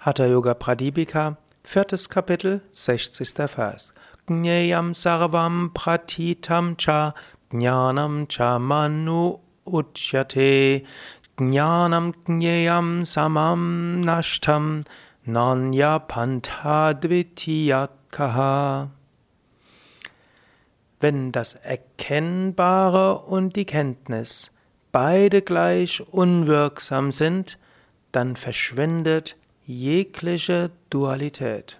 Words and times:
Hatha 0.00 0.28
Yoga 0.28 0.54
Pradipika, 0.54 1.38
viertes 1.64 2.08
Kapitel, 2.08 2.60
60. 2.70 3.48
Vers. 3.48 3.92
Jneyam 4.28 4.94
sarvam 4.94 5.74
pratitam 5.74 6.76
cha 6.76 7.14
jnanam 7.50 8.28
cha 8.28 8.60
manu 8.60 9.40
uchyate 9.66 10.84
jnanam 11.36 12.14
jneyam 12.24 13.04
samam 13.04 14.04
nashtam 14.04 14.84
nanya 15.26 15.98
pantadvitiyakaha. 16.06 18.90
Wenn 21.00 21.32
das 21.32 21.56
Erkennbare 21.56 23.18
und 23.26 23.56
die 23.56 23.64
Kenntnis 23.64 24.52
beide 24.92 25.42
gleich 25.42 26.00
unwirksam 26.12 27.10
sind, 27.10 27.58
dann 28.12 28.36
verschwindet 28.36 29.34
jegliche 29.68 30.72
Dualität. 30.88 31.78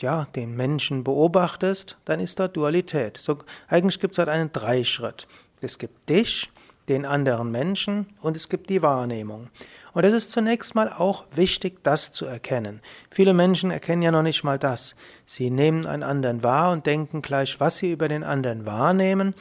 ja, 0.00 0.26
den 0.34 0.56
Menschen 0.56 1.04
beobachtest, 1.04 1.98
dann 2.06 2.18
ist 2.18 2.40
dort 2.40 2.56
Dualität. 2.56 3.18
So, 3.18 3.36
eigentlich 3.68 4.00
gibt 4.00 4.12
es 4.12 4.16
dort 4.16 4.30
einen 4.30 4.50
Dreischritt. 4.50 5.28
Es 5.60 5.76
gibt 5.76 6.08
dich, 6.08 6.50
den 6.88 7.04
anderen 7.04 7.50
Menschen 7.50 8.06
und 8.20 8.36
es 8.36 8.48
gibt 8.48 8.70
die 8.70 8.82
Wahrnehmung. 8.82 9.48
Und 9.92 10.04
es 10.04 10.12
ist 10.12 10.30
zunächst 10.30 10.74
mal 10.74 10.90
auch 10.90 11.24
wichtig, 11.34 11.82
das 11.82 12.12
zu 12.12 12.26
erkennen. 12.26 12.80
Viele 13.10 13.32
Menschen 13.32 13.70
erkennen 13.70 14.02
ja 14.02 14.10
noch 14.10 14.22
nicht 14.22 14.44
mal 14.44 14.58
das. 14.58 14.94
Sie 15.24 15.50
nehmen 15.50 15.86
einen 15.86 16.02
anderen 16.02 16.42
wahr 16.42 16.72
und 16.72 16.84
denken 16.86 17.22
gleich, 17.22 17.60
was 17.60 17.78
sie 17.78 17.92
über 17.92 18.08
den 18.08 18.22
anderen 18.22 18.66
wahrnehmen. 18.66 19.34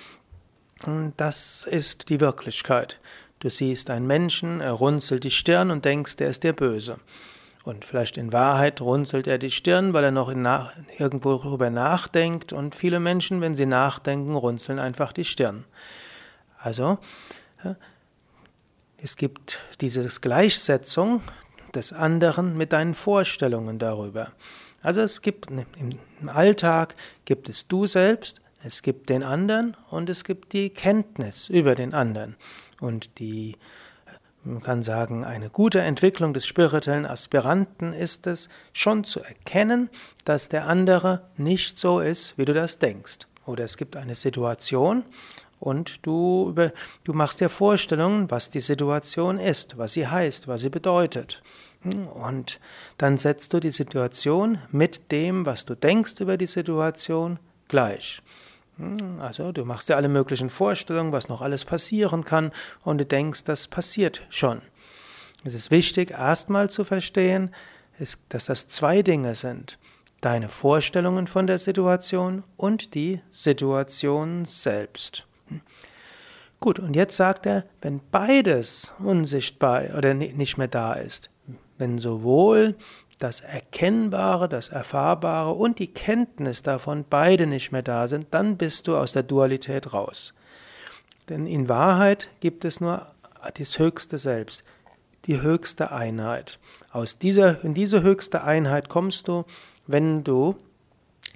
Das 1.18 1.68
ist 1.70 2.10
die 2.10 2.20
Wirklichkeit. 2.20 3.00
Du 3.40 3.50
siehst 3.50 3.90
einen 3.90 4.08
Menschen, 4.08 4.62
er 4.62 4.72
runzelt 4.72 5.24
die 5.24 5.32
Stirn 5.32 5.72
und 5.72 5.86
denkst, 5.86 6.16
der 6.16 6.30
ist 6.30 6.44
dir 6.44 6.54
böse. 6.54 7.00
Und 7.66 7.84
vielleicht 7.84 8.18
in 8.18 8.32
Wahrheit 8.32 8.80
runzelt 8.80 9.28
er 9.28 9.40
die 9.40 9.52
Stirn, 9.52 9.94
weil 9.94 10.04
er 10.04 10.12
noch 10.12 10.34
nach, 10.34 10.72
irgendwo 10.98 11.36
darüber 11.38 11.70
nachdenkt. 11.70 12.54
Und 12.54 12.76
viele 12.76 13.00
Menschen, 13.00 13.42
wenn 13.42 13.56
sie 13.56 13.66
nachdenken, 13.66 14.36
runzeln 14.36 14.80
einfach 14.80 15.12
die 15.12 15.26
Stirn. 15.26 15.66
Also, 16.66 16.98
es 18.98 19.18
gibt 19.18 19.60
diese 19.82 20.04
Gleichsetzung 20.08 21.22
des 21.76 21.94
anderen 21.94 22.58
mit 22.58 22.74
deinen 22.74 22.96
Vorstellungen 22.96 23.78
darüber. 23.78 24.32
Also 24.82 25.02
es 25.02 25.22
gibt 25.22 25.52
im 25.52 26.00
Alltag 26.28 26.96
gibt 27.26 27.50
es 27.50 27.68
du 27.68 27.86
selbst, 27.86 28.42
es 28.64 28.82
gibt 28.82 29.10
den 29.10 29.22
anderen 29.22 29.78
und 29.92 30.10
es 30.10 30.24
gibt 30.24 30.54
die 30.54 30.72
Kenntnis 30.72 31.50
über 31.50 31.76
den 31.76 31.94
anderen. 31.94 32.36
Und 32.82 33.20
die, 33.20 33.58
man 34.44 34.64
kann 34.64 34.82
sagen, 34.82 35.24
eine 35.24 35.52
gute 35.52 35.82
Entwicklung 35.82 36.34
des 36.34 36.48
spirituellen 36.48 37.06
Aspiranten 37.06 37.94
ist 37.94 38.26
es, 38.26 38.50
schon 38.74 39.04
zu 39.04 39.20
erkennen, 39.20 39.92
dass 40.24 40.50
der 40.50 40.66
andere 40.66 41.30
nicht 41.38 41.78
so 41.78 42.00
ist, 42.00 42.36
wie 42.40 42.46
du 42.46 42.56
das 42.56 42.80
denkst. 42.80 43.28
Oder 43.46 43.66
es 43.66 43.78
gibt 43.78 43.96
eine 43.96 44.16
Situation 44.16 45.06
und 45.60 46.06
du, 46.06 46.54
du 47.04 47.14
machst 47.14 47.42
dir 47.42 47.50
Vorstellungen, 47.50 48.30
was 48.30 48.50
die 48.50 48.60
Situation 48.60 49.40
ist, 49.40 49.78
was 49.78 49.94
sie 49.94 50.08
heißt, 50.08 50.48
was 50.48 50.62
sie 50.62 50.70
bedeutet. 50.70 51.42
Und 52.14 52.60
dann 52.98 53.18
setzt 53.18 53.54
du 53.54 53.60
die 53.60 53.72
Situation 53.72 54.58
mit 54.72 55.12
dem, 55.12 55.46
was 55.46 55.66
du 55.66 55.76
denkst 55.76 56.16
über 56.20 56.38
die 56.38 56.48
Situation, 56.48 57.40
gleich. 57.68 58.22
Also 59.20 59.52
du 59.52 59.64
machst 59.66 59.90
dir 59.90 59.96
alle 59.96 60.10
möglichen 60.10 60.50
Vorstellungen, 60.50 61.12
was 61.12 61.30
noch 61.30 61.42
alles 61.42 61.64
passieren 61.64 62.26
kann, 62.26 62.52
und 62.84 62.98
du 62.98 63.06
denkst, 63.06 63.44
das 63.44 63.68
passiert 63.68 64.24
schon. 64.30 64.62
Es 65.44 65.54
ist 65.54 65.72
wichtig, 65.72 66.12
erstmal 66.12 66.70
zu 66.70 66.84
verstehen, 66.84 67.54
dass 68.30 68.46
das 68.46 68.68
zwei 68.68 69.02
Dinge 69.02 69.36
sind. 69.36 69.78
Deine 70.20 70.50
Vorstellungen 70.50 71.28
von 71.28 71.48
der 71.48 71.60
Situation 71.60 72.44
und 72.58 72.96
die 72.96 73.22
Situation 73.30 74.44
selbst. 74.46 75.28
Gut, 76.60 76.80
und 76.80 76.96
jetzt 76.96 77.16
sagt 77.16 77.46
er, 77.46 77.66
wenn 77.82 78.02
beides 78.12 78.92
unsichtbar 79.00 79.96
oder 79.98 80.14
nicht 80.14 80.58
mehr 80.58 80.68
da 80.68 80.94
ist, 80.94 81.30
wenn 81.78 82.00
sowohl 82.00 82.76
das 83.20 83.42
Erkennbare, 83.42 84.50
das 84.50 84.70
Erfahrbare 84.70 85.52
und 85.52 85.80
die 85.80 85.94
Kenntnis 85.94 86.64
davon 86.64 87.06
beide 87.10 87.48
nicht 87.48 87.72
mehr 87.72 87.84
da 87.84 88.08
sind, 88.08 88.28
dann 88.32 88.58
bist 88.58 88.88
du 88.88 88.98
aus 88.98 89.14
der 89.14 89.24
Dualität 89.24 89.94
raus. 89.94 90.34
Denn 91.30 91.48
in 91.48 91.70
Wahrheit 91.70 92.30
gibt 92.40 92.66
es 92.66 92.82
nur 92.82 93.14
das 93.58 93.80
höchste 93.80 94.18
Selbst, 94.18 94.64
die 95.26 95.42
höchste 95.42 95.92
Einheit. 95.92 96.60
Aus 96.92 97.18
dieser, 97.18 97.64
in 97.64 97.74
diese 97.74 98.02
höchste 98.02 98.44
Einheit 98.44 98.90
kommst 98.90 99.28
du, 99.28 99.46
wenn 99.88 100.24
du 100.24 100.56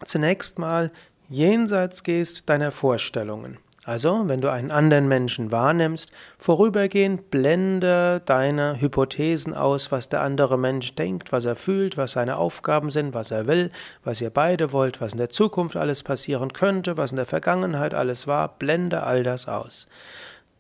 zunächst 0.06 0.60
mal 0.60 0.92
jenseits 1.30 2.04
gehst 2.04 2.50
deiner 2.50 2.72
Vorstellungen. 2.72 3.58
Also, 3.90 4.28
wenn 4.28 4.40
du 4.40 4.52
einen 4.52 4.70
anderen 4.70 5.08
Menschen 5.08 5.52
wahrnimmst, 5.52 6.12
vorübergehend 6.38 7.32
blende 7.32 8.22
deine 8.24 8.80
Hypothesen 8.80 9.56
aus, 9.56 9.92
was 9.92 10.10
der 10.10 10.22
andere 10.22 10.60
Mensch 10.60 10.94
denkt, 10.94 11.32
was 11.32 11.46
er 11.46 11.56
fühlt, 11.56 11.98
was 11.98 12.12
seine 12.12 12.38
Aufgaben 12.38 12.92
sind, 12.92 13.16
was 13.16 13.32
er 13.32 13.48
will, 13.48 13.72
was 14.04 14.22
ihr 14.22 14.30
beide 14.30 14.74
wollt, 14.74 15.02
was 15.02 15.14
in 15.14 15.18
der 15.18 15.30
Zukunft 15.30 15.76
alles 15.76 16.04
passieren 16.04 16.54
könnte, 16.54 16.98
was 16.98 17.10
in 17.10 17.16
der 17.16 17.26
Vergangenheit 17.26 17.96
alles 17.96 18.28
war, 18.28 18.60
blende 18.60 19.02
all 19.02 19.24
das 19.24 19.48
aus. 19.48 19.88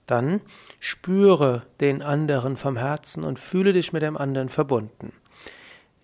Dann 0.07 0.41
spüre 0.79 1.61
den 1.81 2.01
anderen 2.01 2.57
vom 2.57 2.77
Herzen 2.77 3.23
und 3.23 3.37
fühle 3.37 3.73
dich 3.73 3.93
mit 3.93 4.01
dem 4.01 4.17
anderen 4.17 4.49
verbunden. 4.49 5.13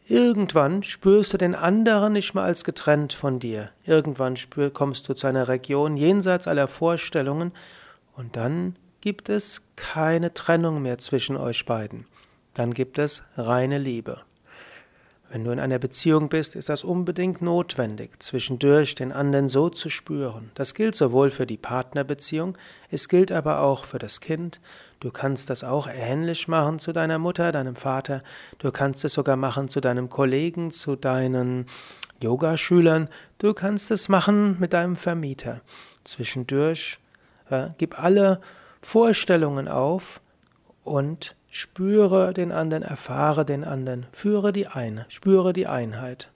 Irgendwann 0.07 0.83
spürst 0.83 1.33
du 1.33 1.38
den 1.38 1.55
anderen 1.55 2.13
nicht 2.13 2.35
mehr 2.35 2.43
als 2.43 2.63
getrennt 2.63 3.13
von 3.13 3.39
dir. 3.39 3.71
Irgendwann 3.85 4.35
spür, 4.35 4.69
kommst 4.69 5.09
du 5.09 5.16
zu 5.16 5.25
einer 5.25 5.47
Region 5.47 5.97
jenseits 5.97 6.47
aller 6.47 6.67
Vorstellungen 6.67 7.51
und 8.16 8.35
dann 8.35 8.75
gibt 9.01 9.29
es 9.29 9.63
keine 9.75 10.33
Trennung 10.33 10.83
mehr 10.83 10.99
zwischen 10.99 11.38
euch 11.38 11.66
beiden. 11.66 12.05
Dann 12.53 12.73
gibt 12.73 12.99
es 12.99 13.23
reine 13.35 13.79
Liebe. 13.79 14.22
Wenn 15.29 15.43
du 15.43 15.51
in 15.51 15.59
einer 15.59 15.79
Beziehung 15.79 16.29
bist, 16.29 16.55
ist 16.55 16.69
das 16.69 16.83
unbedingt 16.83 17.41
notwendig, 17.41 18.22
zwischendurch 18.22 18.95
den 18.95 19.11
anderen 19.11 19.49
so 19.49 19.69
zu 19.69 19.89
spüren. 19.89 20.51
Das 20.53 20.73
gilt 20.73 20.95
sowohl 20.95 21.31
für 21.31 21.47
die 21.47 21.57
Partnerbeziehung, 21.57 22.55
es 22.91 23.09
gilt 23.09 23.31
aber 23.31 23.61
auch 23.61 23.85
für 23.85 23.97
das 23.97 24.22
Kind. 24.22 24.61
Du 24.99 25.11
kannst 25.11 25.49
das 25.49 25.63
auch 25.63 25.87
ähnlich 25.87 26.47
machen 26.47 26.79
zu 26.79 26.93
deiner 26.93 27.19
Mutter, 27.19 27.51
deinem 27.51 27.75
Vater. 27.75 28.23
Du 28.59 28.72
kannst 28.72 29.03
es 29.03 29.13
sogar 29.13 29.35
machen 29.35 29.67
zu 29.67 29.81
deinem 29.81 30.09
Kollegen, 30.09 30.72
zu 30.72 30.95
deinen 30.95 31.66
Yogaschülern. 32.21 33.09
Du 33.37 33.53
kannst 33.53 33.91
es 33.91 34.07
machen 34.09 34.57
mit 34.59 34.73
deinem 34.73 34.95
Vermieter. 34.95 35.61
Zwischendurch 36.03 36.99
äh, 37.49 37.69
gib 37.78 37.99
alle 37.99 38.41
Vorstellungen 38.81 39.67
auf 39.67 40.21
und 40.83 41.35
Spüre 41.57 42.34
den 42.34 42.52
anderen, 42.52 42.84
erfahre 42.84 43.46
den 43.46 43.63
anderen, 43.63 44.07
führe 44.11 44.52
die 44.52 44.67
eine, 44.67 45.05
spüre 45.07 45.53
die 45.53 45.67
Einheit. 45.67 46.29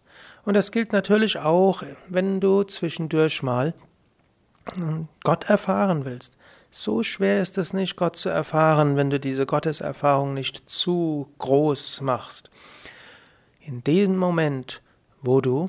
Und 0.45 0.53
das 0.53 0.71
gilt 0.71 0.93
natürlich 0.93 1.39
auch, 1.39 1.83
wenn 2.07 2.39
du 2.39 2.63
zwischendurch 2.63 3.43
mal 3.43 3.73
hm, 4.75 5.09
Gott 5.25 5.49
erfahren 5.49 6.05
willst. 6.05 6.37
so 6.71 7.03
schwer 7.03 7.41
ist 7.41 7.57
es 7.57 7.73
nicht, 7.73 7.97
Gott 7.97 8.15
zu 8.15 8.29
erfahren, 8.29 8.95
wenn 8.95 9.09
du 9.09 9.19
diese 9.19 9.45
Gotteserfahrung 9.45 10.33
nicht 10.33 10.69
zu 10.69 11.27
groß 11.37 11.99
machst. 11.99 12.49
In 13.59 13.83
dem 13.83 14.15
Moment, 14.15 14.81
wo 15.21 15.41
du 15.41 15.65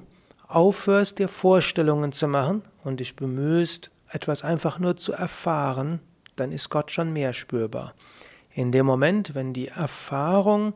aufhörst, 0.46 1.18
dir 1.18 1.26
Vorstellungen 1.26 2.12
zu 2.12 2.28
machen 2.28 2.62
und 2.84 3.00
dich 3.00 3.16
bemühst, 3.16 3.90
etwas 4.10 4.44
einfach 4.44 4.78
nur 4.78 4.96
zu 4.96 5.12
erfahren, 5.12 5.98
dann 6.36 6.52
ist 6.52 6.70
Gott 6.70 6.92
schon 6.92 7.12
mehr 7.12 7.32
spürbar. 7.32 7.92
In 8.52 8.72
dem 8.72 8.86
Moment, 8.86 9.34
wenn 9.34 9.52
die 9.52 9.68
Erfahrung 9.68 10.74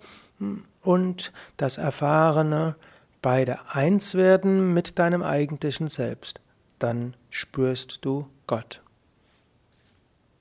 und 0.83 1.33
das 1.57 1.79
Erfahrene 1.79 2.77
beide 3.21 3.69
eins 3.69 4.15
werden 4.15 4.75
mit 4.75 4.99
deinem 4.99 5.23
eigentlichen 5.23 5.89
Selbst, 5.89 6.41
dann 6.79 7.17
spürst 7.31 8.05
du 8.05 8.29
Gott. 8.47 8.84